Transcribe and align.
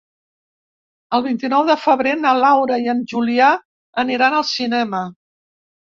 El 1.17 1.23
vint-i-nou 1.27 1.67
de 1.67 1.77
febrer 1.83 2.15
na 2.23 2.33
Laura 2.41 2.81
i 2.87 2.91
en 2.97 3.07
Julià 3.15 3.53
aniran 4.07 4.43
al 4.43 4.51
cinema. 4.57 5.09